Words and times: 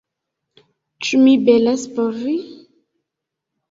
-Ĉu 1.09 1.21
mi 1.27 1.37
belas 1.51 1.87
por 2.01 2.13
vi? 2.27 2.37